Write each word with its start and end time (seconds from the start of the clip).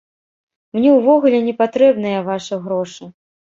Мне 0.77 0.89
ўвогуле 0.95 1.43
не 1.51 1.55
патрэбныя 1.61 2.25
вашыя 2.33 2.59
грошы. 2.67 3.03